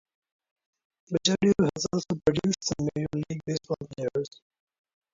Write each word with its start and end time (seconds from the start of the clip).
Bajadero 1.13 1.69
has 1.75 1.85
also 1.93 2.19
produced 2.25 2.63
some 2.63 2.89
major 2.95 3.07
league 3.29 3.39
baseball 3.45 3.77
players. 3.95 4.41